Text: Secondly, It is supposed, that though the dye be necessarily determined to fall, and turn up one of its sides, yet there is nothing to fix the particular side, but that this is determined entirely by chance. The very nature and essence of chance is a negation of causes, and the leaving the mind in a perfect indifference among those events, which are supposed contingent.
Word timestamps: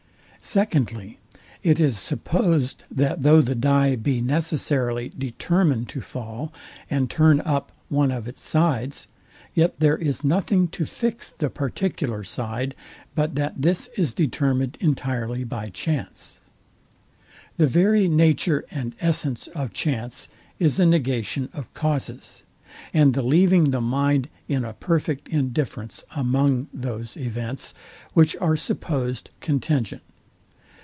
Secondly, 0.43 1.19
It 1.61 1.79
is 1.79 1.99
supposed, 1.99 2.83
that 2.89 3.21
though 3.21 3.41
the 3.41 3.53
dye 3.53 3.95
be 3.95 4.21
necessarily 4.21 5.13
determined 5.15 5.87
to 5.89 6.01
fall, 6.01 6.51
and 6.89 7.11
turn 7.11 7.41
up 7.41 7.71
one 7.89 8.09
of 8.09 8.27
its 8.27 8.41
sides, 8.41 9.07
yet 9.53 9.79
there 9.79 9.95
is 9.97 10.23
nothing 10.23 10.67
to 10.69 10.83
fix 10.83 11.29
the 11.29 11.51
particular 11.51 12.23
side, 12.23 12.73
but 13.13 13.35
that 13.35 13.61
this 13.61 13.87
is 13.95 14.15
determined 14.15 14.79
entirely 14.81 15.43
by 15.43 15.69
chance. 15.69 16.39
The 17.57 17.67
very 17.67 18.07
nature 18.07 18.65
and 18.71 18.95
essence 18.99 19.45
of 19.49 19.73
chance 19.73 20.27
is 20.57 20.79
a 20.79 20.87
negation 20.87 21.49
of 21.53 21.71
causes, 21.75 22.41
and 22.95 23.13
the 23.13 23.21
leaving 23.21 23.69
the 23.69 23.79
mind 23.79 24.27
in 24.47 24.65
a 24.65 24.73
perfect 24.73 25.27
indifference 25.27 26.03
among 26.15 26.67
those 26.73 27.15
events, 27.15 27.75
which 28.15 28.35
are 28.41 28.57
supposed 28.57 29.29
contingent. 29.39 30.01